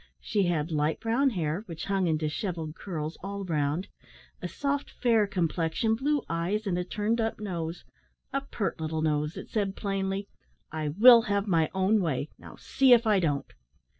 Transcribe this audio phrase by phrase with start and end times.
[0.19, 3.87] She had light brown hair, which hung in dishevelled curls all round,
[4.41, 7.85] a soft fair complexion, blue eyes, and a turned up nose
[8.33, 10.27] a pert little nose that said plainly,
[10.71, 13.53] "I will have my own way; now see if I don't."